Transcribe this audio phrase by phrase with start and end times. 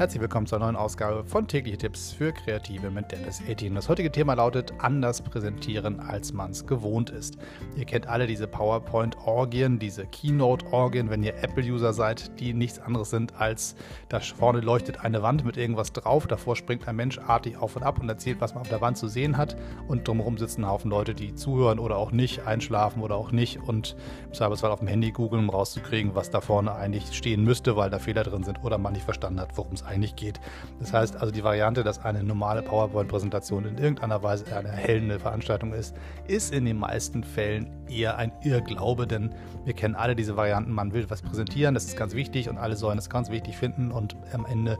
[0.00, 3.74] Herzlich willkommen zur neuen Ausgabe von Tägliche Tipps für Kreative mit Dennis 18.
[3.74, 7.36] Das heutige Thema lautet anders präsentieren, als man es gewohnt ist.
[7.76, 13.38] Ihr kennt alle diese PowerPoint-Orgien, diese Keynote-Orgien, wenn ihr Apple-User seid, die nichts anderes sind
[13.38, 13.76] als,
[14.08, 17.82] da vorne leuchtet eine Wand mit irgendwas drauf, davor springt ein Mensch artig auf und
[17.82, 19.54] ab und erzählt, was man auf der Wand zu sehen hat
[19.86, 23.60] und drumherum sitzen ein Haufen Leute, die zuhören oder auch nicht, einschlafen oder auch nicht
[23.68, 23.96] und
[24.28, 27.90] im Zweifelsfall auf dem Handy googeln, um rauszukriegen, was da vorne eigentlich stehen müsste, weil
[27.90, 30.40] da Fehler drin sind oder man nicht verstanden hat, worum es eigentlich geht.
[30.78, 35.72] Das heißt also die Variante, dass eine normale PowerPoint-Präsentation in irgendeiner Weise eine erhellende Veranstaltung
[35.72, 35.94] ist,
[36.26, 39.34] ist in den meisten Fällen eher ein Irrglaube, denn
[39.64, 42.76] wir kennen alle diese Varianten, man will was präsentieren, das ist ganz wichtig und alle
[42.76, 44.78] sollen es ganz wichtig finden und am Ende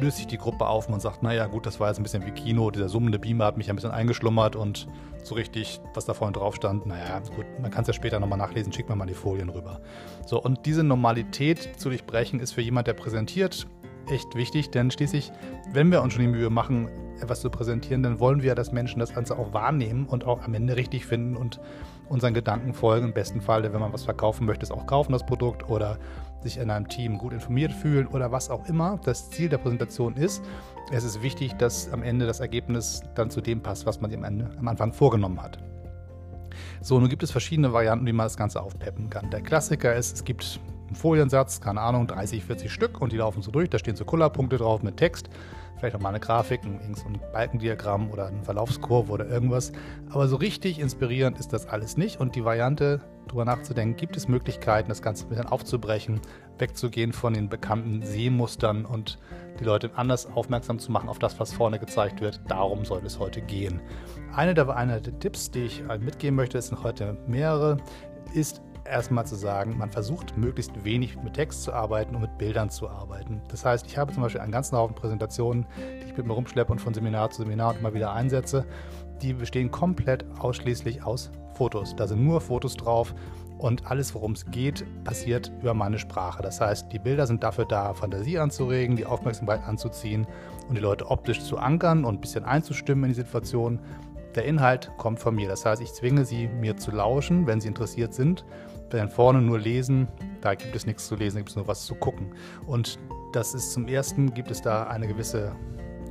[0.00, 2.30] löst sich die Gruppe auf und sagt, naja gut, das war jetzt ein bisschen wie
[2.30, 4.86] Kino, dieser summende Beamer hat mich ein bisschen eingeschlummert und
[5.22, 8.38] so richtig, was da vorne drauf stand, naja gut, man kann es ja später nochmal
[8.38, 9.80] nachlesen, schickt mir mal die Folien rüber.
[10.26, 13.66] So, und diese Normalität zu durchbrechen ist für jemand, der präsentiert,
[14.10, 15.32] echt wichtig, denn schließlich,
[15.72, 16.88] wenn wir uns schon die Mühe machen,
[17.20, 20.54] etwas zu präsentieren, dann wollen wir, dass Menschen das Ganze auch wahrnehmen und auch am
[20.54, 21.60] Ende richtig finden und
[22.08, 23.06] unseren Gedanken folgen.
[23.06, 25.98] Im besten Fall, wenn man was verkaufen möchte, es auch kaufen, das Produkt oder
[26.42, 30.16] sich in einem Team gut informiert fühlen oder was auch immer das Ziel der Präsentation
[30.16, 30.42] ist.
[30.90, 34.24] Es ist wichtig, dass am Ende das Ergebnis dann zu dem passt, was man am,
[34.24, 35.58] Ende, am Anfang vorgenommen hat.
[36.80, 39.30] So, nun gibt es verschiedene Varianten, wie man das Ganze aufpeppen kann.
[39.30, 40.60] Der Klassiker ist, es gibt
[40.90, 43.70] einen Foliensatz, keine Ahnung, 30, 40 Stück und die laufen so durch.
[43.70, 45.30] Da stehen so Kullerpunkte drauf mit Text
[45.80, 49.72] vielleicht auch mal eine Grafik, ein, so ein Balkendiagramm oder eine Verlaufskurve oder irgendwas.
[50.10, 52.20] Aber so richtig inspirierend ist das alles nicht.
[52.20, 56.20] Und die Variante, darüber nachzudenken, gibt es Möglichkeiten, das Ganze ein bisschen aufzubrechen,
[56.58, 59.18] wegzugehen von den bekannten Sehmustern und
[59.58, 62.40] die Leute anders aufmerksam zu machen auf das, was vorne gezeigt wird.
[62.48, 63.80] Darum soll es heute gehen.
[64.34, 67.78] Eine der, eine der Tipps, die ich mitgeben möchte, es sind heute mehrere,
[68.34, 72.70] ist erstmal zu sagen, man versucht möglichst wenig mit Text zu arbeiten und mit Bildern
[72.70, 73.40] zu arbeiten.
[73.48, 76.72] Das heißt, ich habe zum Beispiel einen ganzen Haufen Präsentationen, die ich mit mir rumschleppe
[76.72, 78.66] und von Seminar zu Seminar immer wieder einsetze.
[79.22, 81.94] Die bestehen komplett ausschließlich aus Fotos.
[81.96, 83.14] Da sind nur Fotos drauf
[83.58, 86.42] und alles, worum es geht, passiert über meine Sprache.
[86.42, 90.26] Das heißt, die Bilder sind dafür da, Fantasie anzuregen, die Aufmerksamkeit anzuziehen
[90.68, 93.78] und die Leute optisch zu ankern und ein bisschen einzustimmen in die Situation.
[94.34, 95.48] Der Inhalt kommt von mir.
[95.48, 98.44] Das heißt, ich zwinge sie, mir zu lauschen, wenn sie interessiert sind
[98.98, 100.08] dann vorne nur lesen,
[100.40, 102.32] da gibt es nichts zu lesen, da gibt es nur was zu gucken.
[102.66, 102.98] Und
[103.32, 105.52] das ist zum ersten, gibt es da eine gewisse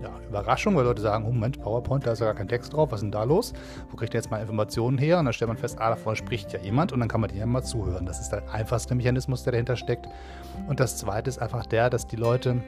[0.01, 2.91] ja, Überraschung, weil Leute sagen, oh Moment, PowerPoint, da ist ja gar kein Text drauf,
[2.91, 3.53] was ist denn da los?
[3.89, 5.19] Wo kriegt ihr jetzt mal Informationen her?
[5.19, 7.39] Und dann stellt man fest, ah, davon spricht ja jemand und dann kann man dir
[7.39, 8.05] ja mal zuhören.
[8.05, 10.07] Das ist der einfachste Mechanismus, der dahinter steckt.
[10.67, 12.63] Und das zweite ist einfach der, dass die Leute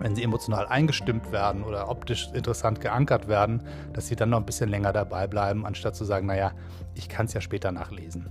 [0.00, 4.46] wenn sie emotional eingestimmt werden oder optisch interessant geankert werden, dass sie dann noch ein
[4.46, 6.52] bisschen länger dabei bleiben, anstatt zu sagen, naja,
[6.94, 8.28] ich kann es ja später nachlesen.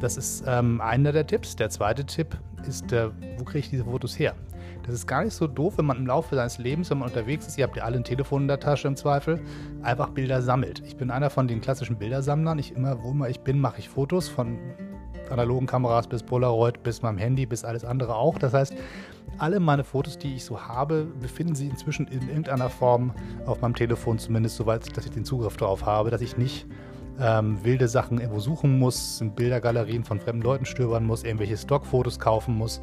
[0.00, 1.56] Das ist ähm, einer der Tipps.
[1.56, 2.36] Der zweite Tipp
[2.68, 4.34] ist, äh, wo kriege ich diese Fotos her?
[4.84, 7.46] Das ist gar nicht so doof, wenn man im Laufe seines Lebens, wenn man unterwegs
[7.46, 9.40] ist, ihr habt ja alle ein Telefon in der Tasche im Zweifel,
[9.82, 10.82] einfach Bilder sammelt.
[10.86, 12.58] Ich bin einer von den klassischen Bildersammlern.
[12.58, 14.58] Ich immer, wo immer ich bin, mache ich Fotos von
[15.30, 18.38] analogen Kameras bis Polaroid, bis meinem Handy, bis alles andere auch.
[18.38, 18.74] Das heißt,
[19.38, 23.12] alle meine Fotos, die ich so habe, befinden sich inzwischen in irgendeiner Form
[23.44, 26.66] auf meinem Telefon, zumindest soweit, dass ich den Zugriff darauf habe, dass ich nicht
[27.20, 32.18] ähm, wilde Sachen irgendwo suchen muss, in Bildergalerien von fremden Leuten stöbern muss, irgendwelche Stockfotos
[32.18, 32.80] kaufen muss,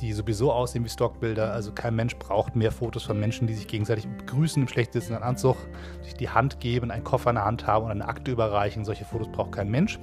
[0.00, 1.52] die sowieso aussehen wie Stockbilder.
[1.52, 5.22] Also kein Mensch braucht mehr Fotos von Menschen, die sich gegenseitig begrüßen im schlecht sitzenden
[5.22, 5.56] Anzug,
[6.02, 8.84] sich die Hand geben, einen Koffer in der Hand haben und eine Akte überreichen.
[8.84, 9.98] Solche Fotos braucht kein Mensch.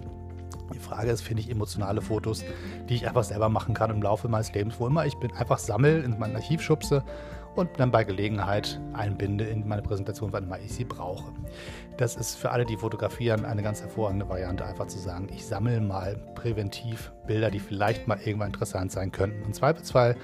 [0.73, 2.43] Die Frage ist, finde ich emotionale Fotos,
[2.89, 5.59] die ich einfach selber machen kann im Laufe meines Lebens, wo immer ich bin, einfach
[5.59, 7.03] sammel, in mein Archiv schubse
[7.55, 11.31] und dann bei Gelegenheit einbinde in meine Präsentation, wann immer ich sie brauche.
[11.97, 15.79] Das ist für alle, die fotografieren, eine ganz hervorragende Variante, einfach zu sagen, ich sammle
[15.79, 19.43] mal präventiv Bilder, die vielleicht mal irgendwann interessant sein könnten.
[19.43, 20.17] Im Zweifelsfall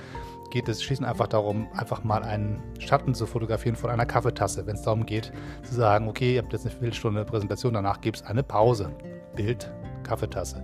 [0.52, 4.75] geht es schließlich einfach darum, einfach mal einen Schatten zu fotografieren von einer Kaffeetasse, wenn
[4.75, 5.31] es darum geht,
[5.63, 8.91] zu sagen, okay, ihr habt jetzt eine Viertelstunde Präsentation, danach gibt es eine Pause.
[9.35, 9.72] Bild,
[10.12, 10.64] Kaffeetasse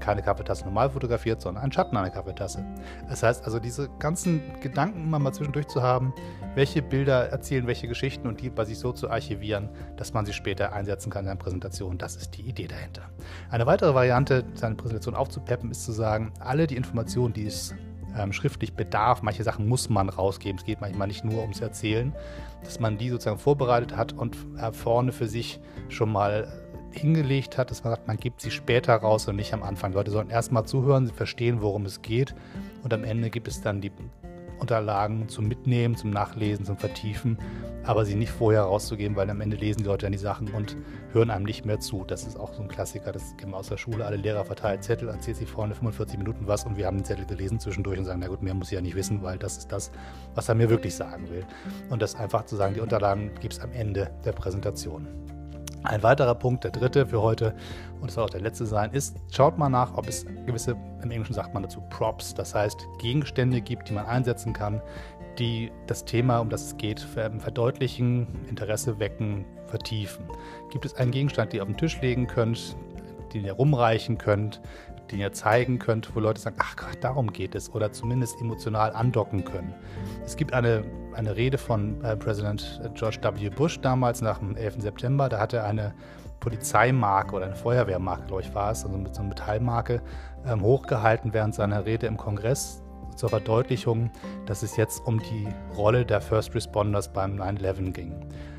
[0.00, 2.64] keine Kaffeetasse normal fotografiert, sondern einen Schatten der Kaffeetasse.
[3.08, 6.12] Das heißt also, diese ganzen Gedanken immer mal zwischendurch zu haben,
[6.54, 10.32] welche Bilder erzählen welche Geschichten und die bei sich so zu archivieren, dass man sie
[10.32, 13.02] später einsetzen kann in einer Präsentation, das ist die Idee dahinter.
[13.50, 17.74] Eine weitere Variante, seine Präsentation aufzupeppen, ist zu sagen, alle die Informationen, die es
[18.16, 22.14] ähm, schriftlich bedarf, manche Sachen muss man rausgeben, es geht manchmal nicht nur ums Erzählen,
[22.64, 26.46] dass man die sozusagen vorbereitet hat und äh, vorne für sich schon mal
[26.98, 29.92] hingelegt hat, dass man sagt, man gibt sie später raus und nicht am Anfang.
[29.92, 32.34] Die Leute sollen erstmal zuhören, sie verstehen, worum es geht
[32.82, 33.92] und am Ende gibt es dann die
[34.58, 37.38] Unterlagen zum Mitnehmen, zum Nachlesen, zum Vertiefen,
[37.84, 40.76] aber sie nicht vorher rauszugeben, weil am Ende lesen die Leute dann die Sachen und
[41.12, 42.04] hören einem nicht mehr zu.
[42.04, 44.04] Das ist auch so ein Klassiker, das kennen wir aus der Schule.
[44.04, 47.26] Alle Lehrer verteilen Zettel, erzählt sie vorne 45 Minuten was und wir haben den Zettel
[47.26, 49.70] gelesen zwischendurch und sagen, na gut, mehr muss ich ja nicht wissen, weil das ist
[49.70, 49.90] das,
[50.34, 51.44] was er mir wirklich sagen will.
[51.90, 55.06] Und das einfach zu sagen, die Unterlagen gibt es am Ende der Präsentation.
[55.86, 57.54] Ein weiterer Punkt, der dritte für heute,
[58.00, 61.10] und es soll auch der letzte sein, ist, schaut mal nach, ob es gewisse, im
[61.12, 64.82] Englischen sagt man dazu Props, das heißt Gegenstände gibt, die man einsetzen kann,
[65.38, 70.24] die das Thema, um das es geht, verdeutlichen, Interesse wecken, vertiefen.
[70.72, 72.76] Gibt es einen Gegenstand, den ihr auf den Tisch legen könnt,
[73.32, 74.60] den ihr rumreichen könnt,
[75.10, 78.92] den ihr zeigen könnt, wo Leute sagen, ach Gott, darum geht es oder zumindest emotional
[78.92, 79.74] andocken können.
[80.24, 83.48] Es gibt eine, eine Rede von äh, Präsident George W.
[83.50, 84.82] Bush damals nach dem 11.
[84.82, 85.94] September, da hat er eine
[86.40, 90.02] Polizeimarke oder eine Feuerwehrmarke, glaube ich, war es, also mit so einer Metallmarke,
[90.46, 92.82] ähm, hochgehalten während seiner Rede im Kongress
[93.16, 94.10] zur Verdeutlichung,
[94.44, 98.14] dass es jetzt um die Rolle der First Responders beim 9-11 ging.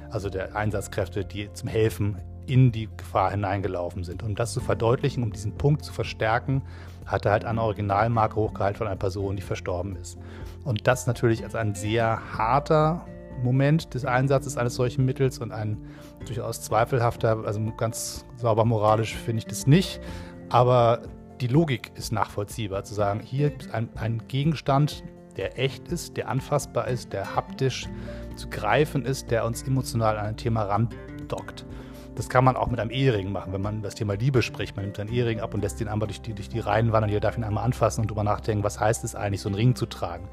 [0.09, 2.17] Also der Einsatzkräfte, die zum Helfen
[2.47, 4.23] in die Gefahr hineingelaufen sind.
[4.23, 6.61] Um das zu verdeutlichen, um diesen Punkt zu verstärken,
[7.05, 10.17] hat er halt eine Originalmarke hochgehalten von einer Person, die verstorben ist.
[10.63, 13.05] Und das natürlich als ein sehr harter
[13.43, 15.77] Moment des Einsatzes eines solchen Mittels und ein
[16.25, 20.01] durchaus zweifelhafter, also ganz sauber moralisch finde ich das nicht,
[20.49, 21.01] aber
[21.39, 25.03] die Logik ist nachvollziehbar, zu sagen, hier gibt es einen Gegenstand,
[25.37, 27.87] der echt ist, der anfassbar ist, der haptisch
[28.35, 31.65] zu greifen ist, der uns emotional an ein Thema randockt.
[32.17, 34.75] Das kann man auch mit einem Ehering machen, wenn man das Thema Liebe spricht.
[34.75, 37.11] Man nimmt einen Ehering ab und lässt ihn einmal durch die, durch die Reihen wandern.
[37.11, 39.75] Jeder darf ihn einmal anfassen und darüber nachdenken, was heißt es eigentlich, so einen Ring
[39.75, 40.27] zu tragen.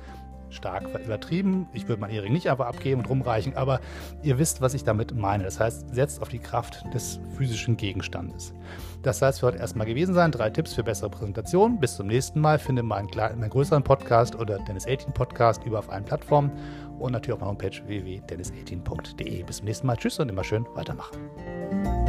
[0.54, 1.68] Stark übertrieben.
[1.72, 3.80] Ich würde meinen Ehering nicht einfach abgeben und rumreichen, aber
[4.22, 5.44] ihr wisst, was ich damit meine.
[5.44, 8.54] Das heißt, setzt auf die Kraft des physischen Gegenstandes.
[9.02, 10.32] Das es für heute erstmal gewesen sein.
[10.32, 11.78] Drei Tipps für bessere Präsentation.
[11.78, 12.58] Bis zum nächsten Mal.
[12.58, 16.50] Finde meinen, meinen größeren Podcast oder Dennis 18 Podcast über auf allen Plattformen
[16.98, 19.42] und natürlich auf meiner Homepage www.dennis18.de.
[19.42, 19.96] Bis zum nächsten Mal.
[19.96, 22.03] Tschüss und immer schön weitermachen.